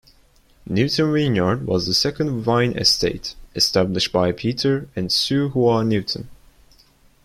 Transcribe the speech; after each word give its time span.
Newton 0.65 1.13
Vineyard 1.13 1.67
was 1.67 1.85
the 1.85 1.93
second 1.93 2.43
wine 2.47 2.75
estate 2.75 3.35
established 3.53 4.11
by 4.11 4.31
Peter 4.31 4.89
and 4.95 5.11
Su 5.11 5.49
Hua 5.49 5.83
Newton. 5.83 6.27